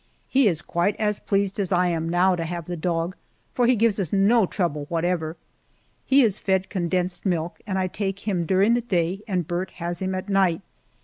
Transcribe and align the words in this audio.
He 0.27 0.47
is 0.47 0.63
quite 0.63 0.95
as 0.95 1.19
pleased 1.19 1.59
as 1.59 1.71
I 1.71 1.85
am, 1.89 2.09
now, 2.09 2.35
to 2.35 2.43
have 2.43 2.65
the 2.65 2.75
dog, 2.75 3.15
for 3.53 3.67
he 3.67 3.75
gives 3.75 4.11
no 4.11 4.47
trouble 4.47 4.87
whatever. 4.89 5.37
He 6.07 6.23
is 6.23 6.39
fed 6.39 6.69
condensed 6.71 7.23
milk, 7.23 7.59
and 7.67 7.77
I 7.77 7.85
take 7.85 8.15
care 8.15 8.33
of 8.33 8.39
him 8.39 8.45
during 8.47 8.73
the 8.73 8.81
day 8.81 9.21
and 9.27 9.47
Burt 9.47 9.69
has 9.77 10.01
him 10.01 10.15
at 10.15 10.27
night. 10.27 10.61